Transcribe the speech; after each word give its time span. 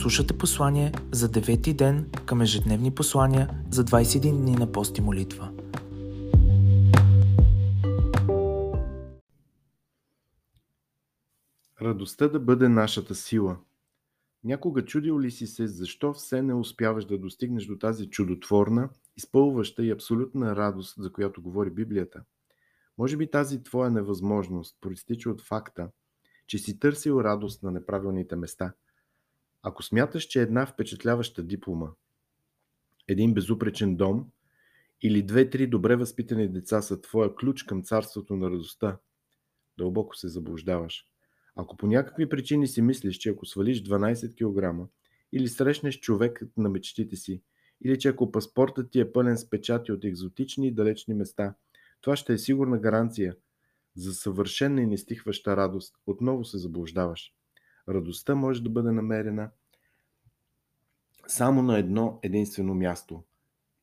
Слушате 0.00 0.38
послание 0.38 0.92
за 1.12 1.30
девети 1.30 1.74
ден 1.74 2.10
към 2.26 2.40
ежедневни 2.40 2.94
послания 2.94 3.50
за 3.70 3.84
21 3.84 4.36
дни 4.36 4.52
на 4.52 4.72
пост 4.72 4.98
и 4.98 5.00
молитва. 5.00 5.52
Радостта 11.82 12.28
да 12.28 12.40
бъде 12.40 12.68
нашата 12.68 13.14
сила. 13.14 13.58
Някога 14.44 14.84
чудил 14.84 15.20
ли 15.20 15.30
си 15.30 15.46
се, 15.46 15.66
защо 15.66 16.12
все 16.12 16.42
не 16.42 16.54
успяваш 16.54 17.04
да 17.04 17.18
достигнеш 17.18 17.66
до 17.66 17.78
тази 17.78 18.10
чудотворна, 18.10 18.88
изпълваща 19.16 19.84
и 19.84 19.90
абсолютна 19.90 20.56
радост, 20.56 20.94
за 20.98 21.12
която 21.12 21.42
говори 21.42 21.70
Библията? 21.70 22.22
Може 22.98 23.16
би 23.16 23.30
тази 23.30 23.62
твоя 23.62 23.90
невъзможност 23.90 24.76
проистича 24.80 25.30
от 25.30 25.42
факта, 25.42 25.90
че 26.46 26.58
си 26.58 26.78
търсил 26.78 27.20
радост 27.24 27.62
на 27.62 27.70
неправилните 27.70 28.36
места– 28.36 28.72
ако 29.62 29.82
смяташ, 29.82 30.24
че 30.24 30.42
една 30.42 30.66
впечатляваща 30.66 31.42
диплома, 31.42 31.88
един 33.08 33.34
безупречен 33.34 33.96
дом 33.96 34.26
или 35.02 35.22
две-три 35.22 35.66
добре 35.66 35.96
възпитани 35.96 36.48
деца 36.48 36.82
са 36.82 37.00
твоя 37.00 37.34
ключ 37.34 37.62
към 37.62 37.82
царството 37.82 38.36
на 38.36 38.50
радостта, 38.50 38.98
дълбоко 39.78 40.16
се 40.16 40.28
заблуждаваш. 40.28 41.06
Ако 41.56 41.76
по 41.76 41.86
някакви 41.86 42.28
причини 42.28 42.66
си 42.66 42.82
мислиш, 42.82 43.16
че 43.16 43.30
ако 43.30 43.46
свалиш 43.46 43.82
12 43.82 44.34
кг 44.34 44.90
или 45.32 45.48
срещнеш 45.48 46.00
човекът 46.00 46.56
на 46.56 46.68
мечтите 46.68 47.16
си, 47.16 47.42
или 47.84 47.98
че 47.98 48.08
ако 48.08 48.32
паспортът 48.32 48.90
ти 48.90 49.00
е 49.00 49.12
пълен 49.12 49.36
с 49.36 49.50
печати 49.50 49.92
от 49.92 50.04
екзотични 50.04 50.68
и 50.68 50.74
далечни 50.74 51.14
места, 51.14 51.54
това 52.00 52.16
ще 52.16 52.32
е 52.32 52.38
сигурна 52.38 52.78
гаранция 52.78 53.36
за 53.96 54.14
съвършена 54.14 54.82
и 54.82 54.86
нестихваща 54.86 55.56
радост. 55.56 55.96
Отново 56.06 56.44
се 56.44 56.58
заблуждаваш. 56.58 57.34
Радостта 57.90 58.34
може 58.34 58.62
да 58.62 58.70
бъде 58.70 58.92
намерена 58.92 59.50
само 61.26 61.62
на 61.62 61.78
едно 61.78 62.20
единствено 62.22 62.74
място. 62.74 63.22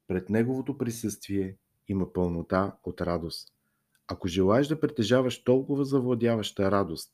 Пред 0.07 0.29
Неговото 0.29 0.77
присъствие 0.77 1.57
има 1.87 2.13
пълнота 2.13 2.75
от 2.83 3.01
радост. 3.01 3.53
Ако 4.07 4.27
желаеш 4.27 4.67
да 4.67 4.79
притежаваш 4.79 5.43
толкова 5.43 5.85
завладяваща 5.85 6.71
радост, 6.71 7.11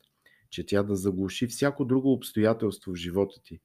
че 0.50 0.66
тя 0.66 0.84
да 0.84 0.96
заглуши 0.96 1.48
всяко 1.48 1.86
друго 1.86 2.14
обстоятелство 2.14 2.92
в 2.92 2.96
живота 2.96 3.42
ти, 3.44 3.60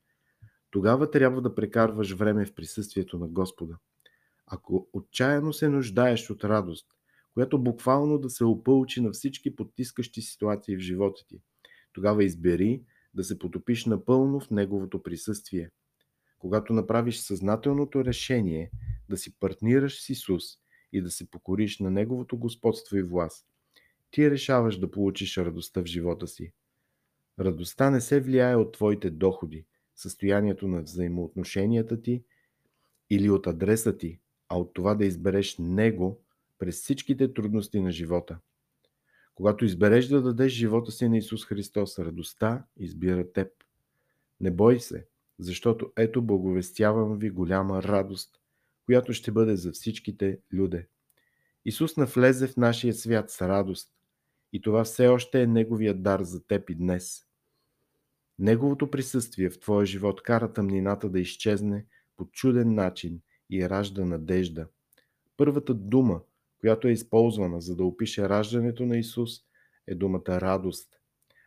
тогава 0.70 1.11
трябва 1.11 1.42
да 1.42 1.55
прекарваш 1.55 2.12
време 2.12 2.47
в 2.47 2.55
присъствието 2.55 3.19
на 3.19 3.28
Господа. 3.28 3.78
Ако 4.47 4.89
отчаяно 4.92 5.52
се 5.52 5.69
нуждаеш 5.69 6.30
от 6.30 6.45
радост, 6.45 6.86
която 7.34 7.58
буквално 7.58 8.19
да 8.19 8.30
се 8.30 8.45
опълчи 8.45 9.00
на 9.00 9.11
всички 9.11 9.56
потискащи 9.56 10.22
ситуации 10.22 10.77
в 10.77 10.80
живота 10.80 11.27
ти, 11.28 11.41
тогава 11.92 12.24
избери 12.24 12.83
да 13.14 13.25
се 13.25 13.39
потопиш 13.39 13.87
напълно 13.87 14.41
в 14.41 14.51
Неговото 14.51 15.03
присъствие. 15.03 15.70
Когато 16.39 16.73
направиш 16.73 17.19
съзнателното 17.19 18.05
решение 18.05 18.70
да 19.09 19.17
си 19.17 19.39
партнираш 19.39 20.03
с 20.03 20.09
Исус 20.09 20.45
и 20.92 21.03
да 21.03 21.11
се 21.11 21.31
покориш 21.31 21.79
на 21.79 21.91
Неговото 21.91 22.36
господство 22.36 22.97
и 22.97 23.03
власт, 23.03 23.47
ти 24.11 24.31
решаваш 24.31 24.79
да 24.79 24.91
получиш 24.91 25.36
радостта 25.36 25.81
в 25.83 25.86
живота 25.86 26.27
си. 26.27 26.53
Радостта 27.41 27.91
не 27.91 28.01
се 28.01 28.20
влияе 28.20 28.56
от 28.56 28.73
твоите 28.73 29.11
доходи, 29.11 29.64
състоянието 29.95 30.69
на 30.69 30.83
взаимоотношенията 30.83 32.03
ти 32.03 32.23
или 33.11 33.31
от 33.31 33.47
адреса 33.47 33.97
ти, 33.97 34.20
а 34.48 34.59
от 34.59 34.75
това 34.75 34.95
да 34.95 35.05
избереш 35.05 35.56
Него 35.59 36.20
през 36.59 36.83
всичките 36.83 37.33
трудности 37.33 37.81
на 37.81 37.92
живота. 37.92 38.39
Когато 39.39 39.64
избереш 39.64 40.06
да 40.06 40.22
дадеш 40.22 40.53
живота 40.53 40.92
си 40.92 41.08
на 41.08 41.19
Исус 41.19 41.47
Христос, 41.47 41.98
радостта 41.98 42.64
избира 42.77 43.33
теб. 43.33 43.48
Не 44.41 44.50
бой 44.50 44.80
се, 44.80 45.06
защото 45.39 45.92
ето 45.97 46.22
благовестявам 46.22 47.19
ви 47.19 47.30
голяма 47.30 47.83
радост, 47.83 48.40
която 48.86 49.12
ще 49.12 49.33
бъде 49.33 49.57
за 49.57 49.73
всичките 49.73 50.39
люде. 50.52 50.89
Исус 51.64 51.96
навлезе 51.96 52.46
в 52.46 52.57
нашия 52.57 52.95
свят 52.95 53.30
с 53.30 53.42
радост 53.42 53.90
и 54.52 54.61
това 54.61 54.85
все 54.85 55.08
още 55.08 55.42
е 55.42 55.46
Неговият 55.46 56.02
дар 56.02 56.23
за 56.23 56.46
теб 56.46 56.70
и 56.70 56.74
днес. 56.74 57.27
Неговото 58.39 58.91
присъствие 58.91 59.51
в 59.51 59.61
твоя 59.61 59.86
живот 59.86 60.23
кара 60.23 60.52
тъмнината 60.52 61.11
да 61.11 61.20
изчезне 61.20 61.86
по 62.17 62.24
чуден 62.24 62.74
начин 62.74 63.20
и 63.51 63.68
ражда 63.68 64.05
надежда. 64.05 64.67
Първата 65.36 65.74
дума, 65.74 66.20
която 66.61 66.89
е 66.89 66.92
използвана 66.92 67.61
за 67.61 67.77
да 67.77 67.85
опише 67.85 68.29
раждането 68.29 68.86
на 68.86 68.98
Исус, 68.98 69.30
е 69.86 69.95
думата 69.95 70.41
радост. 70.41 70.89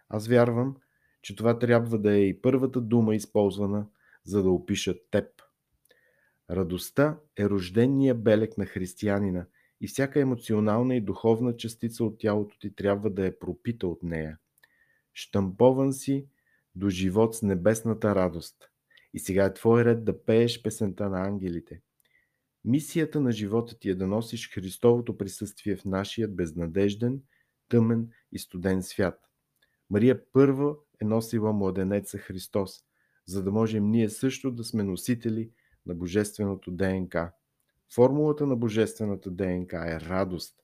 Аз 0.09 0.27
вярвам, 0.27 0.75
че 1.21 1.35
това 1.35 1.59
трябва 1.59 1.99
да 1.99 2.13
е 2.13 2.21
и 2.21 2.41
първата 2.41 2.81
дума 2.81 3.15
използвана, 3.15 3.87
за 4.23 4.43
да 4.43 4.49
опишат 4.49 4.97
теб. 5.11 5.25
Радостта 6.49 7.19
е 7.37 7.49
рождения 7.49 8.15
белег 8.15 8.57
на 8.57 8.65
християнина 8.65 9.45
и 9.81 9.87
всяка 9.87 10.19
емоционална 10.19 10.95
и 10.95 11.01
духовна 11.01 11.57
частица 11.57 12.03
от 12.03 12.19
тялото 12.19 12.59
ти 12.59 12.75
трябва 12.75 13.09
да 13.09 13.25
е 13.25 13.39
пропита 13.39 13.87
от 13.87 14.03
нея. 14.03 14.37
Штампован 15.13 15.93
си 15.93 16.27
до 16.75 16.89
живот 16.89 17.35
с 17.35 17.41
небесната 17.41 18.15
радост. 18.15 18.69
И 19.13 19.19
сега 19.19 19.45
е 19.45 19.53
твой 19.53 19.85
ред 19.85 20.03
да 20.03 20.25
пееш 20.25 20.61
песента 20.61 21.09
на 21.09 21.21
ангелите. 21.21 21.81
Мисията 22.65 23.21
на 23.21 23.31
живота 23.31 23.79
ти 23.79 23.89
е 23.89 23.95
да 23.95 24.07
носиш 24.07 24.53
Христовото 24.53 25.17
присъствие 25.17 25.75
в 25.75 25.85
нашия 25.85 26.27
безнадежден, 26.27 27.21
тъмен 27.69 28.09
и 28.31 28.39
студен 28.39 28.83
свят. 28.83 29.29
Мария 29.89 30.31
първа 30.31 30.75
е 31.01 31.05
носила 31.05 31.53
младенеца 31.53 32.17
Христос, 32.17 32.83
за 33.25 33.43
да 33.43 33.51
можем 33.51 33.89
ние 33.89 34.09
също 34.09 34.51
да 34.51 34.63
сме 34.63 34.83
носители 34.83 35.51
на 35.85 35.95
Божественото 35.95 36.71
ДНК. 36.71 37.31
Формулата 37.93 38.45
на 38.47 38.55
Божествената 38.55 39.31
ДНК 39.31 39.73
е 39.87 39.99
радост. 39.99 40.55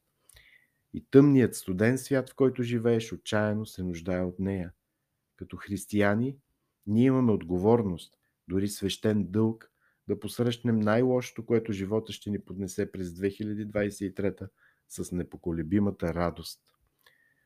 И 0.93 1.05
тъмният 1.11 1.55
студен 1.55 1.97
свят, 1.97 2.29
в 2.29 2.35
който 2.35 2.63
живееш, 2.63 3.13
отчаяно 3.13 3.65
се 3.65 3.83
нуждае 3.83 4.23
от 4.23 4.39
нея. 4.39 4.73
Като 5.35 5.57
християни, 5.57 6.37
ние 6.87 7.05
имаме 7.05 7.31
отговорност, 7.31 8.13
дори 8.47 8.67
свещен 8.67 9.25
дълг, 9.29 9.71
да 10.07 10.19
посрещнем 10.19 10.79
най-лошото, 10.79 11.45
което 11.45 11.73
живота 11.73 12.13
ще 12.13 12.29
ни 12.29 12.39
поднесе 12.39 12.91
през 12.91 13.09
2023 13.09 14.49
с 14.89 15.11
непоколебимата 15.11 16.13
радост. 16.13 16.61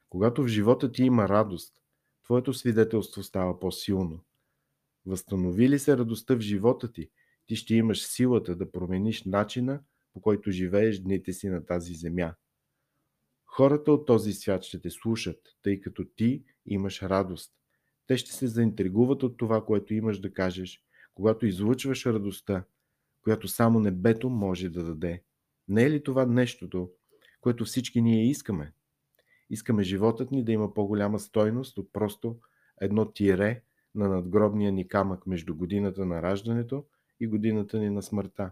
Когато 0.09 0.43
в 0.43 0.47
живота 0.47 0.91
ти 0.91 1.03
има 1.03 1.29
радост, 1.29 1.73
твоето 2.23 2.53
свидетелство 2.53 3.23
става 3.23 3.59
по-силно. 3.59 4.23
Възстанови 5.05 5.69
ли 5.69 5.79
се 5.79 5.97
радостта 5.97 6.35
в 6.35 6.39
живота 6.39 6.91
ти, 6.91 7.09
ти 7.47 7.55
ще 7.55 7.75
имаш 7.75 8.03
силата 8.07 8.55
да 8.55 8.71
промениш 8.71 9.23
начина, 9.23 9.83
по 10.13 10.21
който 10.21 10.51
живееш 10.51 10.99
дните 10.99 11.33
си 11.33 11.49
на 11.49 11.65
тази 11.65 11.93
земя. 11.93 12.35
Хората 13.45 13.91
от 13.91 14.05
този 14.05 14.33
свят 14.33 14.63
ще 14.63 14.81
те 14.81 14.89
слушат, 14.89 15.39
тъй 15.61 15.81
като 15.81 16.05
ти 16.05 16.43
имаш 16.65 17.01
радост. 17.01 17.53
Те 18.07 18.17
ще 18.17 18.31
се 18.31 18.47
заинтригуват 18.47 19.23
от 19.23 19.37
това, 19.37 19.65
което 19.65 19.93
имаш 19.93 20.19
да 20.19 20.33
кажеш, 20.33 20.83
когато 21.13 21.45
излучваш 21.45 22.05
радостта, 22.05 22.63
която 23.21 23.47
само 23.47 23.79
небето 23.79 24.29
може 24.29 24.69
да 24.69 24.83
даде. 24.83 25.23
Не 25.67 25.83
е 25.83 25.91
ли 25.91 26.03
това 26.03 26.25
нещото, 26.25 26.91
което 27.41 27.65
всички 27.65 28.01
ние 28.01 28.29
искаме? 28.29 28.73
Искаме 29.49 29.83
животът 29.83 30.31
ни 30.31 30.43
да 30.45 30.51
има 30.51 30.73
по-голяма 30.73 31.19
стойност 31.19 31.77
от 31.77 31.93
просто 31.93 32.39
едно 32.81 33.11
тире 33.11 33.61
на 33.95 34.09
надгробния 34.09 34.71
ни 34.71 34.87
камък 34.87 35.27
между 35.27 35.55
годината 35.55 36.05
на 36.05 36.21
раждането 36.21 36.85
и 37.19 37.27
годината 37.27 37.79
ни 37.79 37.89
на 37.89 38.01
смъртта. 38.03 38.51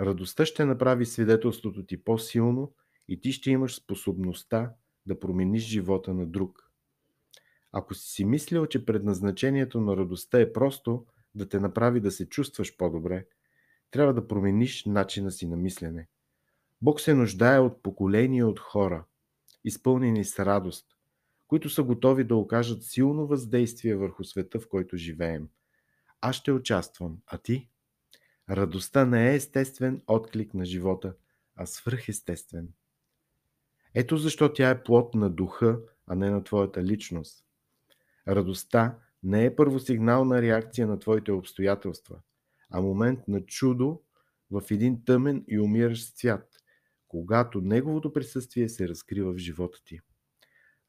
Радостта 0.00 0.46
ще 0.46 0.64
направи 0.64 1.06
свидетелството 1.06 1.86
ти 1.86 2.04
по-силно 2.04 2.72
и 3.08 3.20
ти 3.20 3.32
ще 3.32 3.50
имаш 3.50 3.76
способността 3.76 4.72
да 5.06 5.20
промениш 5.20 5.62
живота 5.62 6.14
на 6.14 6.26
друг. 6.26 6.72
Ако 7.72 7.94
си 7.94 8.10
си 8.10 8.24
мислил, 8.24 8.66
че 8.66 8.84
предназначението 8.84 9.80
на 9.80 9.96
радостта 9.96 10.40
е 10.40 10.52
просто 10.52 11.06
да 11.34 11.48
те 11.48 11.60
направи 11.60 12.00
да 12.00 12.10
се 12.10 12.28
чувстваш 12.28 12.76
по-добре, 12.76 13.26
трябва 13.90 14.14
да 14.14 14.28
промениш 14.28 14.84
начина 14.84 15.30
си 15.30 15.46
на 15.46 15.56
мислене. 15.56 16.08
Бог 16.82 17.00
се 17.00 17.14
нуждае 17.14 17.58
от 17.58 17.82
поколения 17.82 18.46
от 18.46 18.60
хора, 18.60 19.04
изпълнени 19.64 20.24
с 20.24 20.38
радост, 20.44 20.86
които 21.46 21.70
са 21.70 21.82
готови 21.82 22.24
да 22.24 22.36
окажат 22.36 22.82
силно 22.82 23.26
въздействие 23.26 23.96
върху 23.96 24.24
света, 24.24 24.60
в 24.60 24.68
който 24.68 24.96
живеем. 24.96 25.48
Аз 26.20 26.36
ще 26.36 26.52
участвам, 26.52 27.18
а 27.26 27.38
ти? 27.38 27.68
Радостта 28.50 29.04
не 29.04 29.30
е 29.30 29.34
естествен 29.34 30.02
отклик 30.06 30.54
на 30.54 30.64
живота, 30.64 31.14
а 31.56 31.66
свръхестествен. 31.66 32.68
Ето 33.94 34.16
защо 34.16 34.52
тя 34.52 34.70
е 34.70 34.82
плод 34.82 35.14
на 35.14 35.30
духа, 35.30 35.80
а 36.06 36.14
не 36.14 36.30
на 36.30 36.44
твоята 36.44 36.84
личност. 36.84 37.44
Радостта 38.28 38.98
не 39.22 39.44
е 39.44 39.56
първосигнална 39.56 40.42
реакция 40.42 40.86
на 40.86 40.98
твоите 40.98 41.32
обстоятелства, 41.32 42.20
а 42.70 42.80
момент 42.80 43.28
на 43.28 43.46
чудо 43.46 44.02
в 44.50 44.62
един 44.70 45.04
тъмен 45.04 45.44
и 45.48 45.60
умиращ 45.60 46.18
свят, 46.18 46.48
когато 47.08 47.60
Неговото 47.60 48.12
присъствие 48.12 48.68
се 48.68 48.88
разкрива 48.88 49.32
в 49.32 49.38
живота 49.38 49.78
ти. 49.84 50.00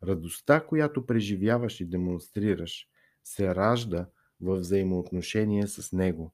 Радостта, 0.03 0.65
която 0.65 1.05
преживяваш 1.05 1.79
и 1.79 1.85
демонстрираш, 1.85 2.87
се 3.23 3.55
ражда 3.55 4.09
в 4.41 4.59
взаимоотношение 4.59 5.67
с 5.67 5.91
Него. 5.91 6.33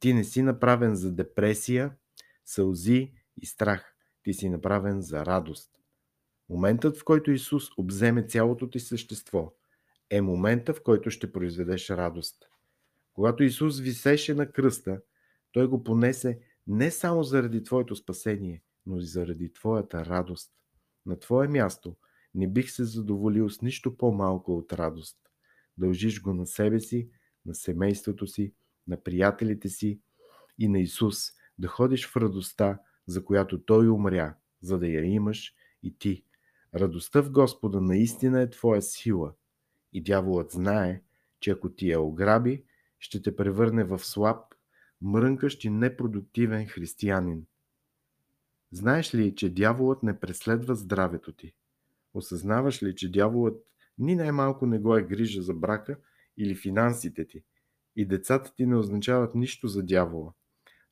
Ти 0.00 0.14
не 0.14 0.24
си 0.24 0.42
направен 0.42 0.94
за 0.94 1.12
депресия, 1.12 1.96
сълзи 2.44 3.12
и 3.36 3.46
страх. 3.46 3.94
Ти 4.22 4.34
си 4.34 4.48
направен 4.48 5.02
за 5.02 5.26
радост. 5.26 5.70
Моментът, 6.48 6.96
в 6.96 7.04
който 7.04 7.30
Исус 7.30 7.64
обземе 7.76 8.22
цялото 8.22 8.70
ти 8.70 8.80
същество, 8.80 9.52
е 10.10 10.20
момента, 10.20 10.74
в 10.74 10.82
който 10.82 11.10
ще 11.10 11.32
произведеш 11.32 11.90
радост. 11.90 12.36
Когато 13.14 13.42
Исус 13.42 13.80
висеше 13.80 14.34
на 14.34 14.52
кръста, 14.52 15.00
Той 15.52 15.66
го 15.66 15.84
понесе 15.84 16.40
не 16.66 16.90
само 16.90 17.22
заради 17.22 17.62
твоето 17.62 17.96
спасение, 17.96 18.62
но 18.86 18.98
и 18.98 19.04
заради 19.04 19.52
твоята 19.52 20.04
радост. 20.04 20.52
На 21.06 21.18
твое 21.18 21.48
място 21.48 21.96
не 22.34 22.48
бих 22.48 22.70
се 22.70 22.84
задоволил 22.84 23.50
с 23.50 23.62
нищо 23.62 23.96
по-малко 23.96 24.56
от 24.56 24.72
радост. 24.72 25.18
Дължиш 25.78 26.22
го 26.22 26.34
на 26.34 26.46
себе 26.46 26.80
си, 26.80 27.10
на 27.46 27.54
семейството 27.54 28.26
си, 28.26 28.54
на 28.88 29.02
приятелите 29.02 29.68
си 29.68 30.00
и 30.58 30.68
на 30.68 30.80
Исус, 30.80 31.16
да 31.58 31.68
ходиш 31.68 32.08
в 32.08 32.16
радостта, 32.16 32.78
за 33.06 33.24
която 33.24 33.62
Той 33.64 33.88
умря, 33.88 34.34
за 34.62 34.78
да 34.78 34.88
я 34.88 35.04
имаш 35.04 35.54
и 35.82 35.98
ти. 35.98 36.24
Радостта 36.74 37.22
в 37.22 37.30
Господа 37.30 37.80
наистина 37.80 38.42
е 38.42 38.50
твоя 38.50 38.82
сила 38.82 39.34
и 39.92 40.02
дяволът 40.02 40.50
знае, 40.50 41.02
че 41.40 41.50
ако 41.50 41.68
ти 41.68 41.90
я 41.90 42.00
ограби, 42.00 42.64
ще 42.98 43.22
те 43.22 43.36
превърне 43.36 43.84
в 43.84 43.98
слаб, 43.98 44.54
мрънкащ 45.02 45.64
и 45.64 45.70
непродуктивен 45.70 46.66
християнин. 46.66 47.46
Знаеш 48.72 49.14
ли, 49.14 49.34
че 49.34 49.54
дяволът 49.54 50.02
не 50.02 50.20
преследва 50.20 50.74
здравето 50.74 51.32
ти? 51.32 51.54
Осъзнаваш 52.14 52.82
ли, 52.82 52.96
че 52.96 53.12
дяволът 53.12 53.66
ни 53.98 54.14
най-малко 54.14 54.66
не 54.66 54.78
го 54.78 54.96
е 54.96 55.02
грижа 55.02 55.42
за 55.42 55.54
брака 55.54 55.96
или 56.36 56.54
финансите 56.54 57.26
ти? 57.26 57.42
И 57.96 58.06
децата 58.06 58.54
ти 58.54 58.66
не 58.66 58.76
означават 58.76 59.34
нищо 59.34 59.68
за 59.68 59.82
дявола. 59.82 60.32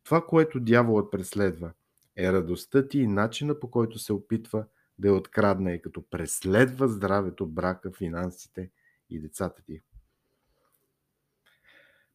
Това, 0.04 0.26
което 0.26 0.60
дяволът 0.60 1.10
преследва, 1.10 1.72
е 2.16 2.32
радостта 2.32 2.88
ти 2.88 2.98
и 2.98 3.06
начина 3.06 3.60
по 3.60 3.70
който 3.70 3.98
се 3.98 4.12
опитва 4.12 4.66
да 4.98 5.08
я 5.08 5.14
открадне 5.14 5.82
като 5.82 6.02
преследва 6.10 6.88
здравето, 6.88 7.46
брака, 7.46 7.92
финансите 7.92 8.70
и 9.10 9.20
децата 9.20 9.62
ти. 9.62 9.82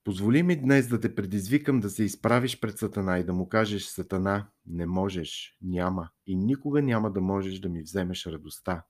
Позволи 0.03 0.43
ми 0.43 0.61
днес 0.61 0.88
да 0.88 0.99
те 0.99 1.15
предизвикам 1.15 1.79
да 1.79 1.89
се 1.89 2.03
изправиш 2.03 2.59
пред 2.59 2.77
Сатана 2.77 3.19
и 3.19 3.23
да 3.23 3.33
му 3.33 3.49
кажеш 3.49 3.85
Сатана, 3.85 4.49
не 4.65 4.85
можеш, 4.85 5.57
няма 5.61 6.09
и 6.27 6.35
никога 6.35 6.81
няма 6.81 7.11
да 7.11 7.21
можеш 7.21 7.59
да 7.59 7.69
ми 7.69 7.81
вземеш 7.81 8.25
радостта. 8.25 8.85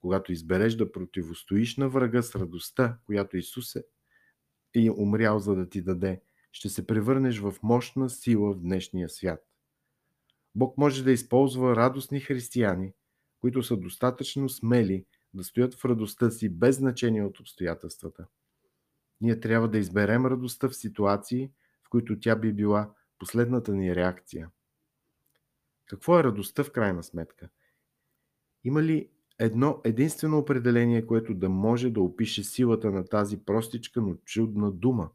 Когато 0.00 0.32
избереш 0.32 0.74
да 0.74 0.92
противостоиш 0.92 1.76
на 1.76 1.88
врага 1.88 2.22
с 2.22 2.36
радостта, 2.36 2.98
която 3.04 3.36
Исус 3.36 3.76
е 3.76 3.84
и 4.74 4.90
умрял 4.90 5.38
за 5.38 5.54
да 5.54 5.68
ти 5.68 5.82
даде, 5.82 6.22
ще 6.52 6.68
се 6.68 6.86
превърнеш 6.86 7.38
в 7.38 7.54
мощна 7.62 8.10
сила 8.10 8.52
в 8.52 8.60
днешния 8.60 9.08
свят. 9.08 9.44
Бог 10.54 10.78
може 10.78 11.04
да 11.04 11.12
използва 11.12 11.76
радостни 11.76 12.20
християни, 12.20 12.92
които 13.40 13.62
са 13.62 13.76
достатъчно 13.76 14.48
смели 14.48 15.04
да 15.34 15.44
стоят 15.44 15.74
в 15.74 15.84
радостта 15.84 16.30
си 16.30 16.48
без 16.48 16.76
значение 16.76 17.24
от 17.24 17.40
обстоятелствата. 17.40 18.26
Ние 19.20 19.40
трябва 19.40 19.68
да 19.68 19.78
изберем 19.78 20.26
радостта 20.26 20.68
в 20.68 20.76
ситуации, 20.76 21.50
в 21.84 21.88
които 21.88 22.20
тя 22.20 22.36
би 22.36 22.52
била 22.52 22.94
последната 23.18 23.74
ни 23.74 23.94
реакция. 23.94 24.50
Какво 25.86 26.18
е 26.18 26.24
радостта 26.24 26.64
в 26.64 26.72
крайна 26.72 27.02
сметка? 27.02 27.48
Има 28.64 28.82
ли 28.82 29.10
едно 29.38 29.80
единствено 29.84 30.38
определение, 30.38 31.06
което 31.06 31.34
да 31.34 31.48
може 31.48 31.90
да 31.90 32.00
опише 32.00 32.44
силата 32.44 32.90
на 32.90 33.04
тази 33.04 33.44
простичка, 33.44 34.00
но 34.00 34.14
чудна 34.14 34.72
дума? 34.72 35.10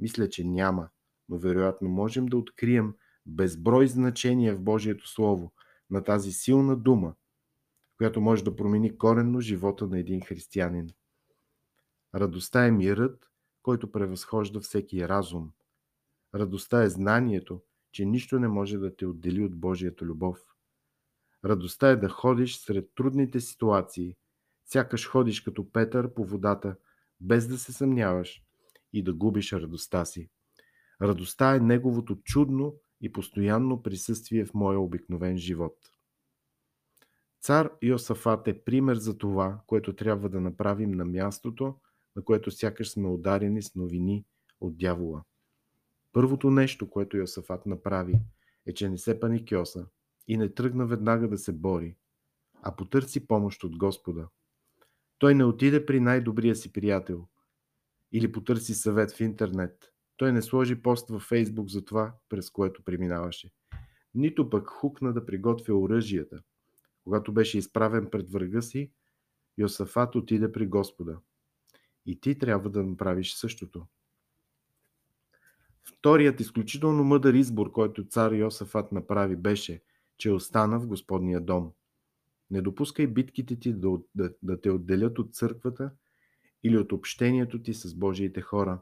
Мисля, 0.00 0.28
че 0.28 0.44
няма, 0.44 0.88
но 1.28 1.38
вероятно 1.38 1.88
можем 1.88 2.26
да 2.26 2.36
открием 2.36 2.94
безброй 3.26 3.88
значения 3.88 4.54
в 4.54 4.62
Божието 4.62 5.08
Слово 5.08 5.52
на 5.90 6.04
тази 6.04 6.32
силна 6.32 6.76
дума, 6.76 7.14
която 7.96 8.20
може 8.20 8.44
да 8.44 8.56
промени 8.56 8.98
коренно 8.98 9.40
живота 9.40 9.86
на 9.86 9.98
един 9.98 10.20
християнин. 10.20 10.90
Радостта 12.14 12.66
е 12.66 12.70
мирът, 12.70 13.30
който 13.62 13.92
превъзхожда 13.92 14.60
всеки 14.60 15.08
разум. 15.08 15.52
Радостта 16.34 16.82
е 16.82 16.88
знанието, 16.88 17.62
че 17.92 18.04
нищо 18.04 18.38
не 18.38 18.48
може 18.48 18.78
да 18.78 18.96
те 18.96 19.06
отдели 19.06 19.42
от 19.42 19.60
Божията 19.60 20.04
любов. 20.04 20.38
Радостта 21.44 21.88
е 21.88 21.96
да 21.96 22.08
ходиш 22.08 22.58
сред 22.58 22.90
трудните 22.94 23.40
ситуации, 23.40 24.16
сякаш 24.66 25.08
ходиш 25.08 25.40
като 25.40 25.72
Петър 25.72 26.14
по 26.14 26.24
водата, 26.24 26.76
без 27.20 27.48
да 27.48 27.58
се 27.58 27.72
съмняваш 27.72 28.42
и 28.92 29.02
да 29.02 29.14
губиш 29.14 29.52
радостта 29.52 30.04
си. 30.04 30.28
Радостта 31.02 31.54
е 31.54 31.60
неговото 31.60 32.16
чудно 32.16 32.74
и 33.00 33.12
постоянно 33.12 33.82
присъствие 33.82 34.44
в 34.44 34.54
моя 34.54 34.80
обикновен 34.80 35.38
живот. 35.38 35.76
Цар 37.44 37.70
Йосафат 37.82 38.48
е 38.48 38.58
пример 38.64 38.96
за 38.96 39.18
това, 39.18 39.60
което 39.66 39.96
трябва 39.96 40.28
да 40.28 40.40
направим 40.40 40.90
на 40.90 41.04
мястото, 41.04 41.74
на 42.16 42.24
което 42.24 42.50
сякаш 42.50 42.90
сме 42.90 43.08
ударени 43.08 43.62
с 43.62 43.74
новини 43.74 44.24
от 44.60 44.78
дявола. 44.78 45.22
Първото 46.12 46.50
нещо, 46.50 46.90
което 46.90 47.16
Йосафат 47.16 47.66
направи, 47.66 48.20
е, 48.66 48.74
че 48.74 48.88
не 48.88 48.98
се 48.98 49.20
паникьоса 49.20 49.86
и 50.28 50.36
не 50.36 50.48
тръгна 50.48 50.86
веднага 50.86 51.28
да 51.28 51.38
се 51.38 51.52
бори, 51.52 51.96
а 52.62 52.76
потърси 52.76 53.26
помощ 53.26 53.64
от 53.64 53.76
Господа. 53.76 54.28
Той 55.18 55.34
не 55.34 55.44
отиде 55.44 55.86
при 55.86 56.00
най-добрия 56.00 56.56
си 56.56 56.72
приятел 56.72 57.26
или 58.12 58.32
потърси 58.32 58.74
съвет 58.74 59.12
в 59.12 59.20
интернет. 59.20 59.92
Той 60.16 60.32
не 60.32 60.42
сложи 60.42 60.82
пост 60.82 61.08
във 61.08 61.22
Фейсбук 61.22 61.68
за 61.68 61.84
това, 61.84 62.14
през 62.28 62.50
което 62.50 62.84
преминаваше. 62.84 63.50
Нито 64.14 64.50
пък 64.50 64.68
хукна 64.68 65.12
да 65.12 65.26
приготвя 65.26 65.74
оръжията. 65.74 66.42
Когато 67.04 67.32
беше 67.32 67.58
изправен 67.58 68.08
пред 68.10 68.30
врага 68.30 68.62
си, 68.62 68.92
Йосафат 69.58 70.14
отиде 70.14 70.52
при 70.52 70.66
Господа– 70.66 71.18
и 72.06 72.20
ти 72.20 72.38
трябва 72.38 72.70
да 72.70 72.82
направиш 72.82 73.34
същото. 73.34 73.86
Вторият 75.84 76.40
изключително 76.40 77.04
мъдър 77.04 77.34
избор, 77.34 77.72
който 77.72 78.08
цар 78.08 78.32
Йосафат 78.32 78.92
направи, 78.92 79.36
беше, 79.36 79.82
че 80.18 80.30
остана 80.30 80.80
в 80.80 80.86
Господния 80.86 81.40
дом. 81.40 81.72
Не 82.50 82.62
допускай 82.62 83.06
битките 83.06 83.58
ти 83.58 83.72
да, 83.72 83.98
да, 84.14 84.34
да 84.42 84.60
те 84.60 84.70
отделят 84.70 85.18
от 85.18 85.34
църквата 85.34 85.90
или 86.62 86.78
от 86.78 86.92
общението 86.92 87.62
ти 87.62 87.74
с 87.74 87.94
Божиите 87.94 88.40
хора. 88.40 88.80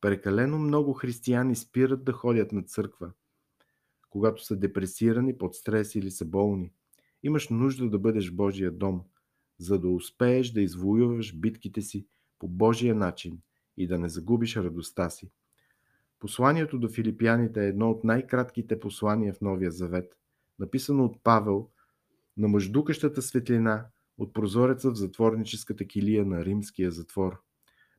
Прекалено 0.00 0.58
много 0.58 0.92
християни 0.92 1.56
спират 1.56 2.04
да 2.04 2.12
ходят 2.12 2.52
на 2.52 2.62
църква, 2.62 3.12
когато 4.10 4.44
са 4.44 4.56
депресирани, 4.56 5.38
под 5.38 5.54
стрес 5.54 5.94
или 5.94 6.10
са 6.10 6.24
болни. 6.24 6.72
Имаш 7.22 7.48
нужда 7.48 7.90
да 7.90 7.98
бъдеш 7.98 8.30
Божия 8.30 8.70
дом, 8.70 9.02
за 9.58 9.78
да 9.78 9.88
успееш 9.88 10.50
да 10.50 10.60
извоюваш 10.60 11.36
битките 11.36 11.82
си 11.82 12.06
по 12.38 12.48
Божия 12.48 12.94
начин 12.94 13.38
и 13.76 13.86
да 13.86 13.98
не 13.98 14.08
загубиш 14.08 14.56
радостта 14.56 15.10
си. 15.10 15.30
Посланието 16.18 16.78
до 16.78 16.88
филипяните 16.88 17.64
е 17.64 17.68
едно 17.68 17.90
от 17.90 18.04
най-кратките 18.04 18.80
послания 18.80 19.34
в 19.34 19.40
Новия 19.40 19.70
Завет, 19.70 20.18
написано 20.58 21.04
от 21.04 21.22
Павел 21.22 21.68
на 22.36 22.48
мъждукащата 22.48 23.22
светлина 23.22 23.86
от 24.18 24.32
прозореца 24.32 24.90
в 24.90 24.94
затворническата 24.94 25.86
килия 25.86 26.24
на 26.24 26.44
римския 26.44 26.90
затвор. 26.90 27.42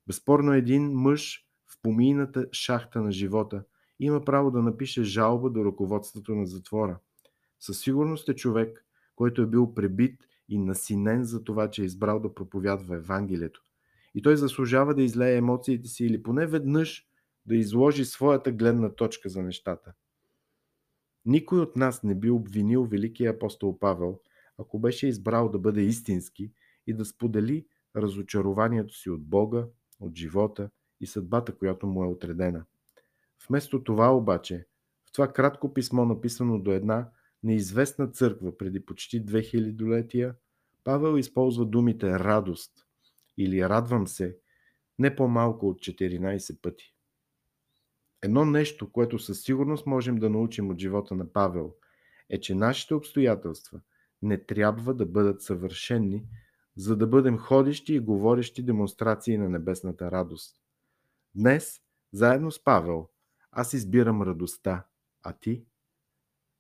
Безспорно 0.07 0.53
един 0.53 0.91
мъж 0.91 1.45
в 1.67 1.81
помийната 1.81 2.47
шахта 2.51 3.01
на 3.01 3.11
живота 3.11 3.63
има 3.99 4.25
право 4.25 4.51
да 4.51 4.61
напише 4.61 5.03
жалба 5.03 5.49
до 5.49 5.65
ръководството 5.65 6.35
на 6.35 6.45
затвора. 6.45 6.99
Със 7.59 7.79
сигурност 7.79 8.29
е 8.29 8.35
човек, 8.35 8.85
който 9.19 9.41
е 9.41 9.47
бил 9.47 9.73
пребит 9.73 10.27
и 10.49 10.57
насинен 10.57 11.23
за 11.23 11.43
това, 11.43 11.71
че 11.71 11.81
е 11.81 11.85
избрал 11.85 12.19
да 12.19 12.33
проповядва 12.33 12.95
Евангелието 12.95 13.63
и 14.15 14.21
той 14.21 14.37
заслужава 14.37 14.95
да 14.95 15.03
излее 15.03 15.37
емоциите 15.37 15.87
си 15.87 16.05
или 16.05 16.23
поне 16.23 16.47
веднъж 16.47 17.07
да 17.45 17.55
изложи 17.55 18.05
своята 18.05 18.51
гледна 18.51 18.89
точка 18.89 19.29
за 19.29 19.43
нещата. 19.43 19.93
Никой 21.25 21.59
от 21.59 21.75
нас 21.75 22.03
не 22.03 22.15
би 22.15 22.29
обвинил 22.29 22.83
великия 22.83 23.31
апостол 23.31 23.79
Павел, 23.79 24.19
ако 24.57 24.79
беше 24.79 25.07
избрал 25.07 25.49
да 25.49 25.59
бъде 25.59 25.81
истински 25.81 26.51
и 26.87 26.93
да 26.93 27.05
сподели 27.05 27.65
разочарованието 27.95 28.93
си 28.93 29.09
от 29.09 29.23
Бога, 29.23 29.65
от 29.99 30.15
живота 30.15 30.69
и 31.01 31.07
съдбата, 31.07 31.55
която 31.55 31.87
му 31.87 32.03
е 32.03 32.07
отредена. 32.07 32.65
Вместо 33.47 33.83
това 33.83 34.15
обаче, 34.15 34.67
в 35.05 35.11
това 35.11 35.33
кратко 35.33 35.73
писмо, 35.73 36.05
написано 36.05 36.59
до 36.59 36.71
една 36.71 37.09
неизвестна 37.43 38.07
църква 38.07 38.57
преди 38.57 38.85
почти 38.85 39.25
2000 39.25 39.89
летия, 39.89 40.35
Павел 40.83 41.17
използва 41.17 41.65
думите 41.65 42.19
радост– 42.19 42.71
или 43.39 43.69
радвам 43.69 44.07
се 44.07 44.37
не 44.99 45.15
по-малко 45.15 45.69
от 45.69 45.79
14 45.79 46.61
пъти. 46.61 46.95
Едно 48.21 48.45
нещо, 48.45 48.91
което 48.91 49.19
със 49.19 49.41
сигурност 49.41 49.85
можем 49.85 50.15
да 50.15 50.29
научим 50.29 50.69
от 50.69 50.79
живота 50.79 51.15
на 51.15 51.33
Павел, 51.33 51.75
е, 52.29 52.39
че 52.39 52.55
нашите 52.55 52.93
обстоятелства 52.93 53.81
не 54.21 54.45
трябва 54.45 54.93
да 54.93 55.05
бъдат 55.05 55.41
съвършенни, 55.41 56.25
за 56.75 56.97
да 56.97 57.07
бъдем 57.07 57.37
ходещи 57.37 57.93
и 57.93 57.99
говорещи 57.99 58.63
демонстрации 58.63 59.37
на 59.37 59.49
небесната 59.49 60.11
радост. 60.11 60.55
Днес, 61.35 61.81
заедно 62.13 62.51
с 62.51 62.63
Павел, 62.63 63.09
аз 63.51 63.73
избирам 63.73 64.21
радостта, 64.21 64.85
а 65.23 65.33
ти? 65.33 65.65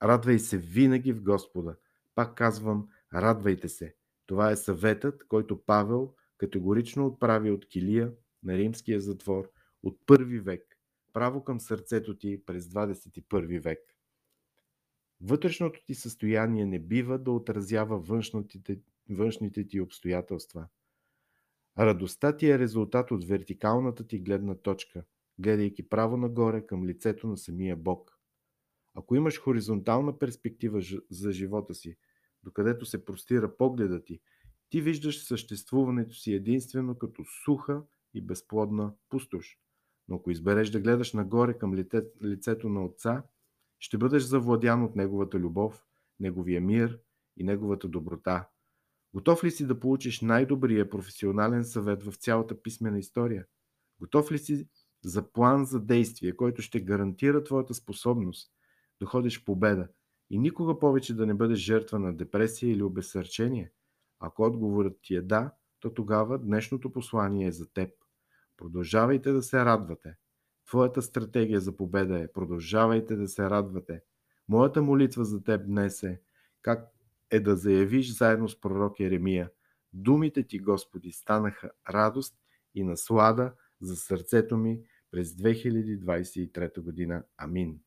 Радвай 0.03 0.39
се 0.39 0.57
винаги 0.57 1.13
в 1.13 1.23
Господа. 1.23 1.75
Пак 2.15 2.35
казвам, 2.35 2.87
радвайте 3.13 3.69
се. 3.69 3.95
Това 4.25 4.51
е 4.51 4.55
съветът, 4.55 5.27
който 5.27 5.61
Павел 5.65 6.13
категорично 6.37 7.05
отправи 7.05 7.51
от 7.51 7.67
Килия 7.67 8.13
на 8.43 8.57
римския 8.57 9.01
затвор 9.01 9.51
от 9.83 9.99
първи 10.05 10.39
век, 10.39 10.77
право 11.13 11.43
към 11.43 11.59
сърцето 11.59 12.17
ти 12.17 12.45
през 12.45 12.65
21 12.65 13.59
век. 13.59 13.79
Вътрешното 15.21 15.83
ти 15.85 15.95
състояние 15.95 16.65
не 16.65 16.79
бива 16.79 17.17
да 17.17 17.31
отразява 17.31 17.99
външните, 17.99 18.79
външните 19.09 19.67
ти 19.67 19.81
обстоятелства. 19.81 20.67
Радостта 21.79 22.37
ти 22.37 22.49
е 22.49 22.59
резултат 22.59 23.11
от 23.11 23.25
вертикалната 23.25 24.07
ти 24.07 24.19
гледна 24.19 24.55
точка, 24.55 25.03
гледайки 25.39 25.89
право 25.89 26.17
нагоре 26.17 26.65
към 26.65 26.85
лицето 26.85 27.27
на 27.27 27.37
самия 27.37 27.75
Бог. 27.75 28.18
Ако 28.95 29.15
имаш 29.15 29.41
хоризонтална 29.41 30.19
перспектива 30.19 30.81
за 31.09 31.31
живота 31.31 31.75
си, 31.75 31.97
докъдето 32.43 32.85
се 32.85 33.05
простира 33.05 33.57
погледа 33.57 34.03
ти, 34.03 34.21
ти 34.69 34.81
виждаш 34.81 35.25
съществуването 35.25 36.15
си 36.15 36.33
единствено 36.33 36.95
като 36.97 37.23
суха 37.45 37.83
и 38.13 38.21
безплодна 38.21 38.93
пустош. 39.09 39.57
Но 40.07 40.15
ако 40.15 40.31
избереш 40.31 40.69
да 40.69 40.79
гледаш 40.79 41.13
нагоре 41.13 41.57
към 41.57 41.75
лицето 42.23 42.69
на 42.69 42.85
Отца, 42.85 43.23
ще 43.79 43.97
бъдеш 43.97 44.23
завладян 44.23 44.83
от 44.83 44.95
Неговата 44.95 45.39
любов, 45.39 45.85
Неговия 46.19 46.61
мир 46.61 46.99
и 47.37 47.43
Неговата 47.43 47.87
доброта. 47.87 48.47
Готов 49.13 49.43
ли 49.43 49.51
си 49.51 49.67
да 49.67 49.79
получиш 49.79 50.21
най-добрия 50.21 50.89
професионален 50.89 51.63
съвет 51.63 52.03
в 52.03 52.15
цялата 52.15 52.61
писмена 52.61 52.99
история? 52.99 53.45
Готов 53.99 54.31
ли 54.31 54.37
си 54.39 54.67
за 55.03 55.31
план 55.31 55.65
за 55.65 55.79
действие, 55.79 56.35
който 56.35 56.61
ще 56.61 56.79
гарантира 56.79 57.43
твоята 57.43 57.73
способност 57.73 58.51
да 58.99 59.05
ходиш 59.05 59.41
в 59.41 59.45
победа 59.45 59.87
и 60.29 60.39
никога 60.39 60.79
повече 60.79 61.15
да 61.15 61.25
не 61.25 61.33
бъдеш 61.33 61.59
жертва 61.59 61.99
на 61.99 62.13
депресия 62.13 62.71
или 62.71 62.83
обесърчение? 62.83 63.71
Ако 64.19 64.43
отговорът 64.43 64.99
ти 65.01 65.15
е 65.15 65.21
да, 65.21 65.51
то 65.79 65.93
тогава 65.93 66.39
днешното 66.39 66.91
послание 66.91 67.47
е 67.47 67.51
за 67.51 67.73
теб. 67.73 67.89
Продължавайте 68.57 69.31
да 69.31 69.41
се 69.41 69.65
радвате. 69.65 70.15
Твоята 70.65 71.01
стратегия 71.01 71.59
за 71.59 71.77
победа 71.77 72.19
е 72.19 72.31
продължавайте 72.31 73.15
да 73.15 73.27
се 73.27 73.49
радвате. 73.49 74.01
Моята 74.47 74.81
молитва 74.81 75.25
за 75.25 75.43
теб 75.43 75.65
днес 75.65 76.03
е 76.03 76.21
как 76.61 76.87
е 77.31 77.39
да 77.39 77.55
заявиш 77.55 78.17
заедно 78.17 78.49
с 78.49 78.61
пророк 78.61 78.99
Еремия. 78.99 79.51
Думите 79.93 80.43
ти, 80.43 80.59
Господи, 80.59 81.11
станаха 81.11 81.71
радост 81.89 82.35
и 82.75 82.83
наслада 82.83 83.53
за 83.81 83.95
сърцето 83.95 84.57
ми 84.57 84.81
през 85.11 85.31
2023 85.31 86.81
година. 86.81 87.23
Амин. 87.37 87.79